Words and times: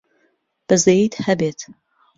بەزەییت 0.67 1.13
هەبێت! 1.25 1.59